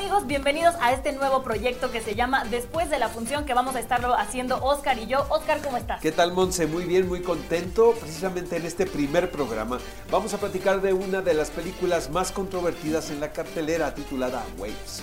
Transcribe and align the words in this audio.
Amigos, 0.00 0.26
bienvenidos 0.26 0.74
a 0.80 0.94
este 0.94 1.12
nuevo 1.12 1.42
proyecto 1.42 1.90
que 1.90 2.00
se 2.00 2.14
llama 2.14 2.44
Después 2.44 2.88
de 2.88 2.98
la 2.98 3.10
función 3.10 3.44
que 3.44 3.52
vamos 3.52 3.76
a 3.76 3.80
estarlo 3.80 4.14
haciendo 4.14 4.56
Oscar 4.64 4.98
y 4.98 5.06
yo. 5.06 5.26
Oscar, 5.28 5.60
¿cómo 5.60 5.76
estás? 5.76 6.00
¿Qué 6.00 6.10
tal, 6.10 6.32
Monse? 6.32 6.66
Muy 6.66 6.84
bien, 6.84 7.06
muy 7.06 7.20
contento. 7.20 7.92
Precisamente 8.00 8.56
en 8.56 8.64
este 8.64 8.86
primer 8.86 9.30
programa 9.30 9.78
vamos 10.10 10.32
a 10.32 10.38
platicar 10.38 10.80
de 10.80 10.94
una 10.94 11.20
de 11.20 11.34
las 11.34 11.50
películas 11.50 12.08
más 12.08 12.32
controvertidas 12.32 13.10
en 13.10 13.20
la 13.20 13.30
cartelera 13.32 13.94
titulada 13.94 14.42
Waves. 14.56 15.02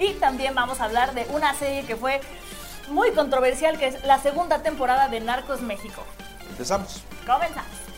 Y 0.00 0.14
también 0.14 0.52
vamos 0.56 0.80
a 0.80 0.86
hablar 0.86 1.14
de 1.14 1.24
una 1.32 1.54
serie 1.54 1.86
que 1.86 1.94
fue 1.94 2.20
muy 2.88 3.12
controversial, 3.12 3.78
que 3.78 3.86
es 3.86 4.04
la 4.04 4.18
segunda 4.18 4.64
temporada 4.64 5.06
de 5.06 5.20
Narcos 5.20 5.60
México. 5.60 6.02
Empezamos. 6.50 7.04
Comenzamos. 7.24 7.95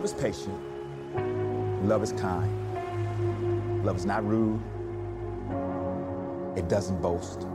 Love 0.00 0.06
is 0.06 0.14
patient. 0.14 0.58
Love 1.86 2.02
is 2.02 2.12
kind. 2.12 2.50
Love 3.84 3.98
is 3.98 4.06
not 4.06 4.26
rude. 4.26 4.58
It 6.56 6.70
doesn't 6.70 7.02
boast. 7.02 7.46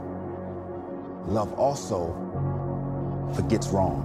Love 1.26 1.52
also 1.54 2.14
forgets 3.34 3.66
wrong. 3.70 3.98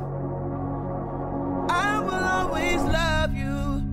I 1.69 2.00
will 2.00 2.16
always 2.16 2.81
love 2.81 3.36
you. 3.36 3.84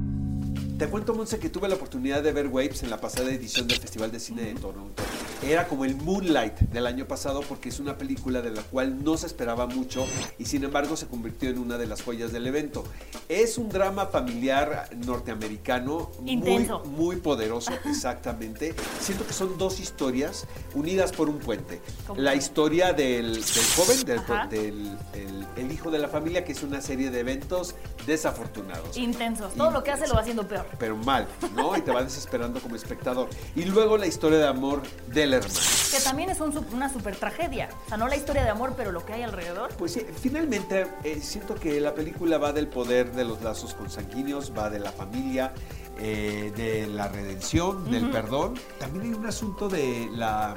Te 0.79 0.87
cuento, 0.87 1.13
Monse, 1.13 1.39
que 1.39 1.51
tuve 1.51 1.69
la 1.69 1.75
oportunidad 1.75 2.23
de 2.23 2.33
ver 2.33 2.47
Waves 2.47 2.83
en 2.83 2.89
la 2.89 2.99
pasada 2.99 3.31
edición 3.31 3.69
del 3.69 3.77
Festival 3.77 4.11
de 4.11 4.19
Cine 4.19 4.45
de 4.45 4.55
Toronto. 4.55 5.03
Era 5.43 5.69
como 5.69 5.85
el 5.85 5.95
Moonlight 5.97 6.55
del 6.59 6.87
año 6.87 7.07
pasado 7.07 7.41
porque 7.49 7.69
es 7.69 7.79
una 7.81 7.97
película 7.97 8.43
de 8.43 8.51
la 8.51 8.63
cual 8.63 9.05
no 9.05 9.17
se 9.17 9.27
esperaba 9.27 9.67
mucho 9.67 10.05
y 10.39 10.47
sin 10.47 10.65
embargo 10.65 10.97
se 10.97 11.07
convirtió 11.07 11.49
en 11.49 11.59
una 11.59 11.79
de 11.79 11.87
las 11.87 12.03
joyas 12.03 12.33
del 12.33 12.47
evento. 12.47 12.85
Es 13.29 13.57
un 13.57 13.69
drama 13.69 14.07
familiar 14.07 14.89
norteamericano 15.07 16.11
Intenso. 16.27 16.81
muy 16.85 17.09
muy 17.09 17.17
poderoso, 17.17 17.71
exactamente. 17.85 18.75
Siento 19.01 19.27
que 19.27 19.33
son 19.33 19.57
dos 19.59 19.79
historias 19.81 20.47
unidas 20.75 21.13
por 21.13 21.29
un 21.29 21.39
puente. 21.39 21.81
¿Cómo? 22.07 22.21
La 22.21 22.35
historia 22.35 22.93
del, 22.93 23.35
del 23.35 23.65
joven, 23.77 24.05
del, 24.51 24.99
el- 25.15 25.47
el 25.57 25.73
hijo 25.73 25.91
de 25.91 25.99
la 25.99 26.09
familia, 26.09 26.45
que 26.45 26.53
es 26.53 26.63
una 26.63 26.81
serie 26.81 27.11
de 27.11 27.19
eventos 27.21 27.75
desafortunados 28.07 28.97
Intensos. 28.97 29.55
Todo 29.55 29.71
lo 29.71 29.83
que 29.83 29.91
hace 29.91 30.07
lo 30.07 30.15
va 30.15 30.21
haciendo 30.21 30.47
peor. 30.47 30.67
pero 30.79 30.97
mal, 30.97 31.27
¿no? 31.57 31.77
Y 31.77 31.83
te 31.83 31.91
va 31.91 32.03
desesperando 32.03 32.61
como 32.61 32.77
espectador. 32.77 33.29
Y 33.57 33.65
luego 33.65 33.97
la 33.99 34.07
historia 34.07 34.39
de 34.39 34.47
amor 34.47 34.83
del 35.09 35.28
hermano. 35.35 35.55
Que 35.91 36.01
también 36.01 36.31
es 36.31 36.41
un 36.41 36.53
una 36.73 36.93
super 36.93 37.17
tragedia. 37.17 37.69
O 37.87 37.89
sea, 37.89 37.99
no 37.99 38.09
la 38.09 38.17
historia 38.17 38.43
de 38.43 38.51
amor, 38.51 38.75
pero 38.77 38.93
lo 38.93 39.05
que 39.05 39.15
hay 39.15 39.23
alrededor. 39.23 39.71
Pues 39.77 39.93
sí, 39.93 40.07
finalmente 40.21 40.87
eh, 41.05 41.21
siento 41.21 41.55
que 41.55 41.81
la 41.81 41.95
película 41.95 42.39
va 42.39 42.53
del 42.53 42.69
poder 42.69 43.13
de 43.13 43.25
los 43.25 43.43
lazos 43.43 43.75
consanguíneos, 43.75 44.53
va 44.57 44.71
de 44.71 44.79
la 44.79 44.93
familia, 44.93 45.53
eh, 45.99 46.53
de 46.57 46.87
la 46.87 47.09
redención, 47.09 47.91
del 47.91 48.11
perdón. 48.11 48.55
También 48.79 49.07
hay 49.07 49.19
un 49.19 49.27
asunto 49.27 49.69
de 49.69 50.09
la 50.13 50.55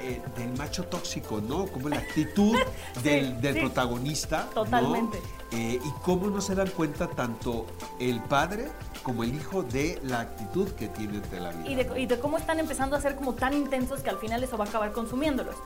eh, 0.00 0.20
del 0.36 0.56
macho 0.56 0.84
tóxico, 0.84 1.40
¿no? 1.40 1.66
Como 1.66 1.88
la 1.88 1.96
actitud 1.96 2.56
del, 3.02 3.40
del 3.40 3.54
sí. 3.54 3.60
protagonista. 3.60 4.48
¿no? 4.54 4.64
Totalmente. 4.64 5.18
Eh, 5.50 5.80
y 5.82 5.90
cómo 6.02 6.28
no 6.28 6.40
se 6.40 6.54
dan 6.54 6.68
cuenta 6.68 7.08
tanto 7.08 7.66
el 8.00 8.20
padre 8.22 8.70
como 9.02 9.22
el 9.22 9.34
hijo 9.34 9.62
de 9.62 10.00
la 10.02 10.20
actitud 10.20 10.68
que 10.70 10.88
tiene 10.88 11.18
ante 11.18 11.40
la 11.40 11.52
vida. 11.52 11.70
Y 11.70 11.74
de, 11.74 12.00
y 12.02 12.06
de 12.06 12.18
cómo 12.18 12.38
están 12.38 12.58
empezando 12.58 12.96
a 12.96 13.00
ser 13.00 13.14
como 13.14 13.34
tan 13.34 13.54
intensos 13.54 14.00
que 14.00 14.10
al 14.10 14.18
final 14.18 14.42
eso 14.42 14.58
va 14.58 14.64
a 14.64 14.68
acabar 14.68 14.92
consumiéndolos. 14.92 15.56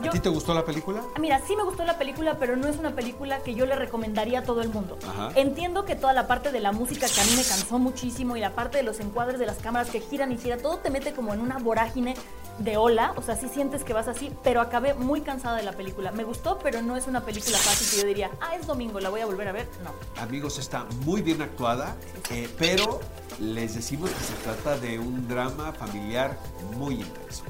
¿A 0.00 0.10
ti 0.10 0.20
te 0.20 0.28
gustó 0.28 0.54
la 0.54 0.64
película? 0.64 1.02
Mira, 1.20 1.40
sí 1.46 1.56
me 1.56 1.64
gustó 1.64 1.84
la 1.84 1.98
película, 1.98 2.38
pero 2.38 2.56
no 2.56 2.68
es 2.68 2.78
una 2.78 2.94
película 2.94 3.40
que 3.40 3.54
yo 3.54 3.66
le 3.66 3.76
recomendaría 3.76 4.40
a 4.40 4.42
todo 4.42 4.62
el 4.62 4.68
mundo. 4.68 4.98
Ajá. 5.06 5.30
Entiendo 5.34 5.84
que 5.84 5.96
toda 5.96 6.12
la 6.12 6.26
parte 6.26 6.50
de 6.52 6.60
la 6.60 6.72
música 6.72 7.06
que 7.08 7.20
a 7.20 7.24
mí 7.24 7.32
me 7.36 7.44
cansó 7.44 7.78
muchísimo 7.78 8.36
y 8.36 8.40
la 8.40 8.54
parte 8.54 8.78
de 8.78 8.84
los 8.84 9.00
encuadres 9.00 9.38
de 9.38 9.46
las 9.46 9.58
cámaras 9.58 9.90
que 9.90 10.00
giran 10.00 10.32
y 10.32 10.38
giran, 10.38 10.60
todo 10.60 10.78
te 10.78 10.90
mete 10.90 11.12
como 11.12 11.34
en 11.34 11.40
una 11.40 11.58
vorágine 11.58 12.14
de 12.58 12.76
ola, 12.76 13.14
o 13.16 13.22
sea, 13.22 13.36
sí 13.36 13.48
sientes 13.48 13.82
que 13.84 13.92
vas 13.92 14.08
así, 14.08 14.30
pero 14.42 14.60
acabé 14.60 14.94
muy 14.94 15.22
cansada 15.22 15.56
de 15.56 15.62
la 15.62 15.72
película. 15.72 16.12
Me 16.12 16.24
gustó, 16.24 16.58
pero 16.58 16.82
no 16.82 16.96
es 16.96 17.06
una 17.06 17.22
película 17.22 17.56
fácil 17.58 17.88
que 17.90 18.02
yo 18.02 18.06
diría, 18.06 18.30
ah, 18.40 18.56
es 18.56 18.66
domingo, 18.66 19.00
la 19.00 19.08
voy 19.08 19.20
a 19.20 19.26
volver 19.26 19.48
a 19.48 19.52
ver. 19.52 19.68
No. 19.82 19.92
Amigos, 20.20 20.58
está 20.58 20.84
muy 21.04 21.22
bien 21.22 21.42
actuada, 21.42 21.96
eh, 22.30 22.48
pero 22.58 23.00
les 23.40 23.74
decimos 23.74 24.10
que 24.10 24.24
se 24.24 24.34
trata 24.34 24.78
de 24.78 24.98
un 24.98 25.26
drama 25.28 25.72
familiar 25.72 26.38
muy 26.76 26.96
intenso. 26.96 27.44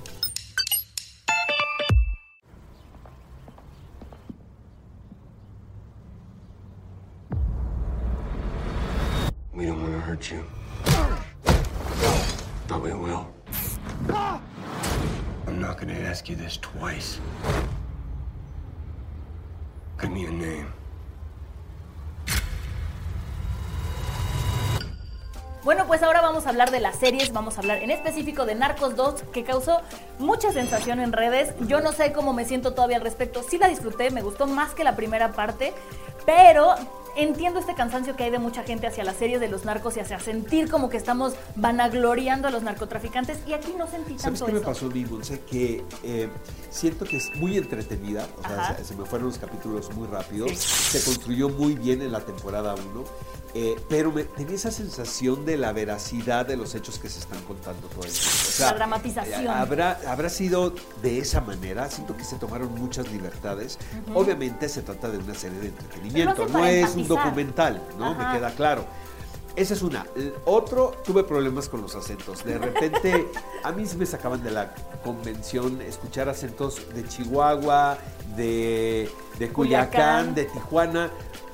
We 9.63 9.69
don't 9.69 9.81
want 9.81 9.95
to 9.95 10.01
hurt 10.01 10.29
you. 10.29 10.43
But 12.67 12.83
we 12.83 12.93
will. 12.95 13.33
I'm 15.47 15.61
not 15.61 15.77
going 15.77 15.87
to 15.87 16.01
ask 16.03 16.29
you 16.29 16.35
this 16.35 16.57
twice. 16.57 17.21
Give 20.01 20.11
me 20.11 20.27
a 20.27 20.33
name. 20.33 20.67
Bueno, 25.63 25.87
pues 25.87 26.03
ahora 26.03 26.23
vamos 26.23 26.47
a 26.47 26.49
hablar 26.49 26.73
de 26.73 26.81
las 26.81 26.97
series, 26.99 27.33
vamos 27.33 27.57
a 27.57 27.61
hablar 27.61 27.85
en 27.85 27.93
específico 27.93 28.45
de 28.47 28.57
Narcos 28.57 28.97
2, 28.97 29.23
que 29.33 29.45
causó 29.45 29.81
mucha 30.19 30.51
sensación 30.51 30.99
en 30.99 31.13
redes. 31.13 31.55
Yo 31.69 31.81
no 31.81 31.93
sé 31.93 32.13
cómo 32.13 32.33
me 32.33 32.45
siento 32.47 32.75
todavía 32.75 32.97
al 32.97 33.05
respecto. 33.05 33.45
Sí 33.49 33.59
la 33.59 33.69
disfruté, 33.69 34.11
me 34.11 34.23
gustó 34.23 34.49
más 34.49 34.75
que 34.75 34.83
la 34.83 34.97
primera 34.97 35.31
parte, 35.31 35.73
pero 36.27 36.75
entiendo 37.17 37.61
este 37.61 37.75
cansancio 37.75 38.17
que 38.17 38.25
hay 38.25 38.31
de 38.31 38.39
mucha 38.39 38.63
gente 38.63 38.87
hacia 38.87 39.05
las 39.05 39.17
series 39.17 39.41
de 39.41 39.49
los 39.49 39.65
narcos 39.65 39.97
y 39.97 40.01
hacia 40.01 40.19
sentir 40.21 40.71
como 40.71 40.89
que 40.89 40.97
estamos 40.97 41.35
vanagloriando 41.57 42.49
a 42.49 42.51
los 42.51 42.63
narcotraficantes 42.63 43.39
y 43.47 43.53
aquí 43.53 43.75
no 43.77 43.87
sentí 43.87 44.19
¿Sabes 44.19 44.41
tanto 44.41 44.47
qué 44.47 44.53
me 44.53 44.59
eso. 44.59 44.67
pasó 44.67 44.87
a 44.87 44.91
mí, 44.91 45.05
Monse? 45.05 45.41
Que 45.41 45.85
eh, 46.03 46.29
siento 46.71 47.05
que 47.05 47.17
es 47.17 47.31
muy 47.37 47.57
entretenida, 47.57 48.27
o 48.39 48.43
sea, 48.43 48.77
se, 48.77 48.85
se 48.85 48.95
me 48.97 49.05
fueron 49.05 49.29
los 49.29 49.39
capítulos 49.39 49.93
muy 49.95 50.07
rápido, 50.09 50.47
se 50.49 51.03
construyó 51.05 51.49
muy 51.49 51.75
bien 51.75 52.03
en 52.03 52.13
la 52.13 52.21
temporada 52.21 52.75
1, 52.75 53.05
pero 53.89 54.11
me, 54.13 54.25
tenía 54.25 54.55
esa 54.55 54.71
sensación 54.71 55.45
de 55.45 55.57
la 55.59 55.73
veracidad 55.73 56.47
de 56.47 56.57
los 56.57 56.75
hechos 56.75 56.99
que 56.99 57.09
se 57.09 57.19
están 57.19 57.41
contando 57.43 57.87
todo 57.89 58.05
el 58.05 58.11
tiempo. 58.11 58.29
O 58.31 58.51
sea, 58.51 58.67
La 58.71 58.75
dramatización. 58.75 59.45
eh, 59.45 59.49
Habrá, 59.49 60.01
habrá 60.09 60.29
sido 60.31 60.73
de 61.03 61.19
esa 61.19 61.41
manera, 61.43 61.91
siento 61.91 62.17
que 62.17 62.25
se 62.25 62.37
tomaron 62.37 62.75
muchas 62.75 63.11
libertades. 63.13 63.79
Obviamente 64.15 64.69
se 64.69 64.83
trata 64.83 65.11
de 65.11 65.19
una 65.19 65.35
serie 65.35 65.59
de 65.61 65.69
entretenimiento, 65.69 66.47
Pero 66.47 66.49
no 66.59 66.65
es 66.67 66.95
un 66.95 67.07
documental, 67.09 67.83
¿no? 67.99 68.11
Ajá. 68.13 68.33
Me 68.33 68.39
queda 68.39 68.51
claro. 68.53 68.85
Esa 69.55 69.75
es 69.75 69.83
una. 69.83 70.07
El 70.17 70.33
otro, 70.47 70.97
tuve 71.05 71.25
problemas 71.25 71.69
con 71.69 71.83
los 71.83 71.95
acentos. 71.95 72.43
De 72.43 72.57
repente, 72.57 73.29
a 73.63 73.71
mí 73.73 73.85
sí 73.87 73.99
me 73.99 74.07
sacaban 74.07 74.43
de 74.43 74.51
la 74.51 74.75
convención 75.05 75.83
escuchar 75.83 76.31
acentos 76.31 76.81
de 76.95 77.07
Chihuahua, 77.07 77.99
de, 78.35 79.11
de 79.39 79.49
Culiacán, 79.51 79.91
Culiacán. 79.91 80.35
de 80.35 80.45
Tijuana, 80.47 81.11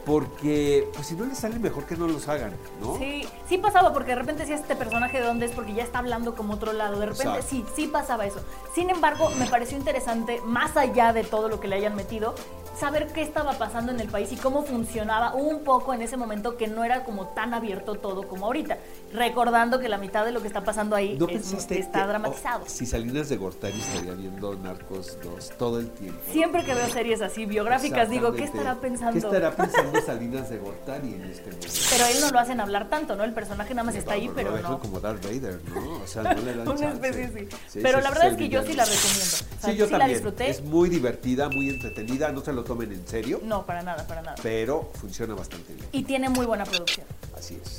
porque 0.09 0.89
pues 0.95 1.07
si 1.07 1.15
no 1.15 1.27
les 1.27 1.37
sale 1.37 1.59
mejor 1.59 1.85
que 1.85 1.95
no 1.95 2.09
los 2.09 2.27
hagan, 2.29 2.55
¿no? 2.81 2.97
Sí, 2.97 3.29
sí 3.47 3.59
pasaba 3.59 3.93
porque 3.93 4.13
de 4.13 4.17
repente 4.17 4.41
decía 4.41 4.57
este 4.57 4.75
personaje 4.75 5.21
de 5.21 5.27
dónde 5.27 5.45
es 5.45 5.53
porque 5.53 5.75
ya 5.75 5.85
está 5.85 5.99
hablando 5.99 6.35
como 6.35 6.55
otro 6.55 6.73
lado. 6.73 6.99
De 6.99 7.05
repente 7.05 7.25
Exacto. 7.25 7.47
sí, 7.51 7.65
sí 7.77 7.89
pasaba 7.89 8.25
eso. 8.25 8.41
Sin 8.75 8.89
embargo, 8.89 9.29
me 9.39 9.45
pareció 9.45 9.77
interesante, 9.77 10.41
más 10.47 10.79
allá 10.79 11.13
de 11.13 11.25
todo 11.25 11.51
lo 11.51 11.61
que 11.61 11.69
le 11.69 11.77
hayan 11.77 11.95
metido, 11.95 12.35
saber 12.79 13.09
qué 13.09 13.23
estaba 13.23 13.53
pasando 13.53 13.93
en 13.93 14.01
el 14.01 14.09
país 14.09 14.31
y 14.33 14.37
cómo 14.37 14.63
funcionaba 14.63 15.35
un 15.35 15.65
poco 15.65 15.95
en 15.95 16.03
ese 16.03 16.17
momento 16.17 16.57
que 16.57 16.69
no 16.69 16.85
era 16.85 17.05
como 17.05 17.29
tan 17.29 17.55
abierto 17.55 17.95
todo 17.97 18.27
como 18.29 18.47
ahorita. 18.47 18.79
Recordando 19.13 19.81
que 19.81 19.89
la 19.89 19.99
mitad 19.99 20.25
de 20.25 20.33
lo 20.33 20.41
que 20.41 20.47
está 20.49 20.63
pasando 20.63 20.95
ahí 20.95 21.17
¿No 21.19 21.29
es- 21.29 21.53
está 21.53 22.03
que- 22.03 22.07
dramatizado. 22.09 22.65
oh, 22.65 22.69
si 22.69 22.87
Salinas 22.87 23.29
de 23.29 23.37
Gortari 23.37 23.79
estaría 23.81 24.13
viendo 24.15 24.55
Narcos 24.57 25.19
2 25.23 25.53
todo 25.59 25.81
el 25.81 25.91
tiempo? 25.91 26.21
Siempre 26.31 26.65
que 26.65 26.75
veo 26.75 26.89
series 26.89 27.21
así 27.23 27.47
biográficas 27.47 28.11
digo, 28.11 28.33
¿qué 28.33 28.45
estará 28.45 28.77
pensando? 28.77 29.13
¿Qué 29.13 29.19
estará 29.19 29.51
pensando 29.57 30.01
Salinas 30.03 30.51
de 30.51 30.59
Gortari 30.59 31.15
en 31.15 31.25
este 31.25 31.51
momento? 31.51 31.67
Pero 31.91 32.05
a 32.05 32.11
él 32.11 32.17
no 32.21 32.31
lo 32.31 32.39
hacen 32.39 32.61
hablar 32.61 32.89
tanto, 32.89 33.17
¿no? 33.17 33.25
El 33.25 33.33
personaje 33.33 33.75
nada 33.75 33.87
más 33.87 33.95
está 33.95 34.13
ahí, 34.15 34.31
pero 34.35 34.57
no. 34.59 34.79
como 34.79 35.01
Darth 35.01 35.25
Vader, 35.25 35.61
¿no? 35.75 36.03
O 36.03 36.07
sea, 36.07 36.23
no 36.35 36.41
le 36.43 36.55
dan 36.55 36.69
Una 36.79 36.93
especie, 36.93 37.29
sí. 37.29 37.49
Sí, 37.69 37.81
Pero 37.83 38.01
la 38.01 38.11
verdad 38.11 38.29
es 38.29 38.37
que 38.37 38.49
yo 38.49 38.63
sí 38.63 38.75
la 38.75 38.85
recomiendo. 38.85 39.25
O 39.59 39.61
sea, 39.61 39.73
Sí, 39.73 39.77
yo 39.77 39.87
sí 39.87 39.93
la 39.93 39.99
también. 39.99 40.19
disfruté. 40.19 40.51
Es 40.51 40.63
muy 40.63 40.89
divertida, 40.89 41.49
muy 41.49 41.71
entretenida, 41.71 42.31
no 42.31 42.41
se 42.43 42.53
lo 42.53 42.63
tomen 42.69 42.93
en 42.93 43.09
serio, 43.09 43.41
No, 43.43 43.65
para 43.67 43.83
nada, 43.83 44.07
para 44.07 44.23
nada. 44.23 44.37
pero 44.43 44.91
funciona 45.01 45.35
bastante 45.35 45.73
bien. 45.75 45.89
Y 45.91 46.05
tiene 46.05 46.29
muy 46.29 46.47
buena 46.47 46.65
producción. 46.65 47.07
Así 47.37 47.59
es. 47.61 47.79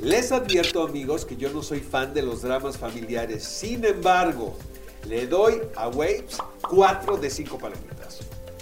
Les 0.00 0.30
advierto, 0.30 0.82
amigos, 0.84 1.24
que 1.24 1.36
yo 1.36 1.50
no 1.50 1.62
soy 1.62 1.80
fan 1.80 2.14
de 2.14 2.22
los 2.22 2.42
dramas 2.42 2.76
familiares. 2.76 3.42
Sin 3.44 3.84
embargo, 3.84 4.56
le 5.06 5.26
doy 5.26 5.60
a 5.74 5.88
Waves 5.88 6.38
4 6.68 7.16
de 7.16 7.30
5 7.30 7.58
palomitas. 7.58 8.18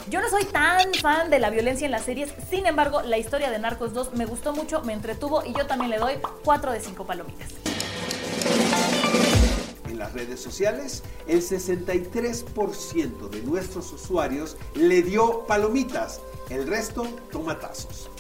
Yo 0.09 0.21
no 0.21 0.31
soy 0.31 0.45
tan 0.45 0.95
fan 0.95 1.29
de 1.31 1.41
la 1.41 1.51
violencia 1.51 1.85
en 1.85 1.91
las 1.91 2.05
series, 2.05 2.33
sin 2.49 2.65
embargo, 2.67 3.03
la 3.03 3.19
historia 3.19 3.51
de 3.51 3.59
Narcos 3.59 3.93
2 3.93 4.15
me 4.15 4.25
gustó 4.25 4.53
mucho, 4.55 4.81
me 4.83 4.93
entretuvo 4.93 5.45
y 5.45 5.53
yo 5.53 5.67
también 5.67 5.91
le 5.91 5.99
doy 5.99 6.15
4 6.45 6.71
de 6.73 6.81
5 6.81 7.05
palomitas. 7.05 7.49
Las 9.97 10.13
redes 10.13 10.41
sociales, 10.41 11.03
el 11.27 11.41
63% 11.41 13.31
de 13.31 13.43
nuestros 13.43 13.91
usuarios 13.93 14.59
le 14.75 15.03
dio 15.03 15.47
palomitas, 15.47 16.21
el 16.51 16.67
resto 16.67 17.05
tomatazos. 17.33 18.11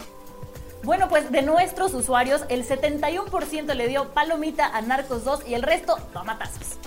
Bueno, 0.83 1.09
pues 1.11 1.31
de 1.31 1.43
nuestros 1.43 1.93
usuarios, 1.93 2.47
el 2.49 2.67
71% 2.67 3.75
le 3.75 3.89
dio 3.89 4.09
palomita 4.15 4.75
a 4.75 4.81
Narcos 4.81 5.25
2 5.25 5.49
y 5.49 5.55
el 5.55 5.63
resto 5.63 5.99
tomatazos. 6.15 6.79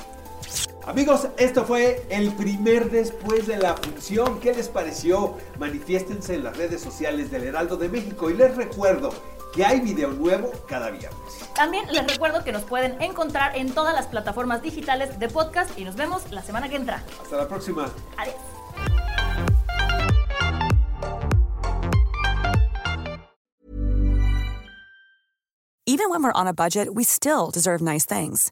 Amigos, 0.89 1.27
esto 1.38 1.65
fue 1.65 2.03
el 2.09 2.33
primer 2.33 2.89
después 2.89 3.45
de 3.45 3.57
la 3.57 3.75
función. 3.75 4.39
¿Qué 4.39 4.56
les 4.56 4.69
pareció? 4.69 5.38
Manifiéstense 5.59 6.33
en 6.33 6.44
las 6.44 6.57
redes 6.57 6.81
sociales 6.81 7.30
del 7.30 7.44
Heraldo 7.44 7.77
de 7.77 7.89
México 7.89 8.31
y 8.31 8.33
les 8.33 8.56
recuerdo 8.56 9.13
que 9.53 9.63
hay 9.63 9.81
video 9.81 10.09
nuevo 10.09 10.51
cada 10.68 10.89
viernes. 10.89 11.19
También 11.53 11.86
les 11.91 12.07
recuerdo 12.07 12.44
que 12.44 12.51
nos 12.51 12.63
pueden 12.63 13.00
encontrar 13.03 13.56
en 13.56 13.71
todas 13.71 13.94
las 13.94 14.07
plataformas 14.07 14.63
digitales 14.63 15.19
de 15.19 15.30
podcast 15.30 15.77
y 15.77 15.86
nos 15.86 15.95
vemos 15.95 16.31
la 16.31 16.41
semana 16.41 16.69
que 16.69 16.77
entra. 16.77 17.03
Hasta 17.21 17.38
la 17.38 17.47
próxima. 17.47 17.88
Adiós. 18.18 18.35
Even 25.85 26.09
when 26.09 26.24
we're 26.24 26.33
on 26.33 26.47
a 26.47 26.53
budget, 26.53 26.95
we 26.95 27.03
still 27.03 27.51
deserve 27.51 27.80
nice 27.80 28.06
things. 28.06 28.51